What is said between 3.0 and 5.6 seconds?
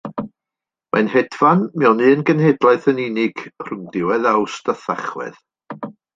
unig, rhwng diwedd Awst a Thachwedd.